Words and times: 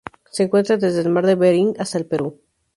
Se 0.31 0.41
encuentra 0.41 0.77
desde 0.77 1.01
el 1.01 1.09
Mar 1.11 1.27
de 1.27 1.35
Bering 1.35 1.75
hasta 1.77 1.99
el 1.99 2.07
Perú. 2.07 2.41